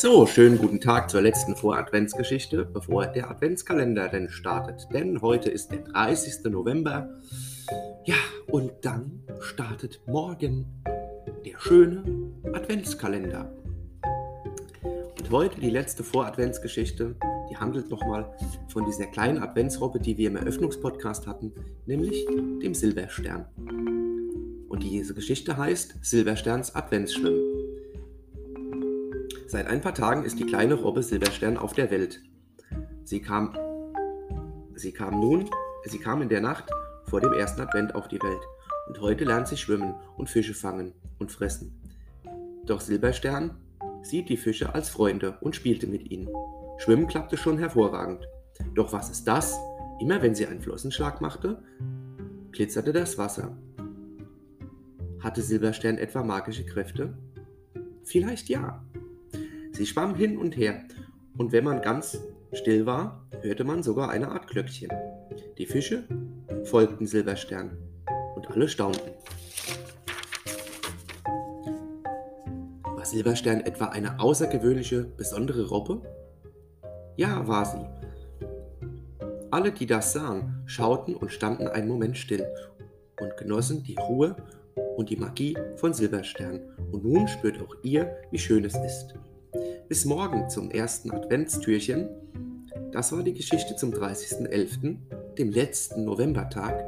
[0.00, 4.86] So, schönen guten Tag zur letzten Voradventsgeschichte, bevor der Adventskalender denn startet.
[4.92, 6.44] Denn heute ist der 30.
[6.52, 7.08] November.
[8.04, 8.14] Ja,
[8.46, 10.66] und dann startet morgen
[11.44, 12.04] der schöne
[12.52, 13.52] Adventskalender.
[15.18, 17.16] Und heute die letzte Voradventsgeschichte,
[17.50, 18.32] die handelt nochmal
[18.68, 21.52] von dieser kleinen Adventsrobbe, die wir im Eröffnungspodcast hatten,
[21.86, 22.24] nämlich
[22.62, 23.46] dem Silberstern.
[24.68, 27.47] Und diese Geschichte heißt Silbersterns Adventsschwimmen.
[29.50, 32.20] Seit ein paar Tagen ist die kleine Robbe Silberstern auf der Welt.
[33.04, 33.56] Sie kam,
[34.74, 35.48] sie kam nun,
[35.86, 36.70] sie kam in der Nacht
[37.04, 38.42] vor dem ersten Advent auf die Welt
[38.88, 41.80] und heute lernt sie schwimmen und Fische fangen und fressen.
[42.66, 43.56] Doch Silberstern
[44.02, 46.28] sieht die Fische als Freunde und spielte mit ihnen.
[46.76, 48.28] Schwimmen klappte schon hervorragend.
[48.74, 49.58] Doch was ist das?
[49.98, 51.62] Immer wenn sie einen Flossenschlag machte,
[52.52, 53.56] glitzerte das Wasser.
[55.20, 57.16] Hatte Silberstern etwa magische Kräfte?
[58.04, 58.84] Vielleicht ja.
[59.78, 60.82] Sie schwamm hin und her,
[61.36, 62.20] und wenn man ganz
[62.52, 64.90] still war, hörte man sogar eine Art Glöckchen.
[65.56, 66.02] Die Fische
[66.64, 67.78] folgten Silberstern,
[68.34, 69.12] und alle staunten.
[72.82, 76.02] War Silberstern etwa eine außergewöhnliche, besondere Robbe?
[77.14, 77.86] Ja, war sie.
[79.52, 82.44] Alle, die das sahen, schauten und standen einen Moment still
[83.20, 84.34] und genossen die Ruhe
[84.96, 86.62] und die Magie von Silberstern.
[86.90, 89.14] Und nun spürt auch ihr, wie schön es ist.
[89.88, 92.10] Bis morgen zum ersten Adventstürchen.
[92.92, 94.96] Das war die Geschichte zum 30.11.,
[95.38, 96.84] dem letzten Novembertag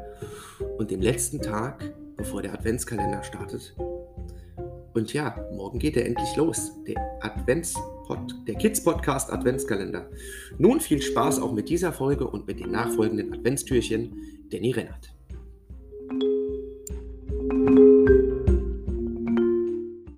[0.77, 3.75] und dem letzten Tag, bevor der Adventskalender startet.
[4.93, 10.11] Und ja, morgen geht er endlich los, der Adventspod, der Kids Podcast Adventskalender.
[10.59, 14.13] Nun viel Spaß auch mit dieser Folge und mit den nachfolgenden Adventstürchen,
[14.51, 15.15] Danny Rennert.